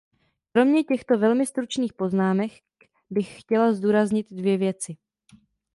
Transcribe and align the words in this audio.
Kromě 0.51 0.83
těchto 0.83 1.17
velmi 1.17 1.45
stručných 1.45 1.93
poznámek 1.93 2.51
bych 3.09 3.39
chtěla 3.39 3.73
zdůraznit 3.73 4.33
dvě 4.33 4.57
věci. 4.57 4.97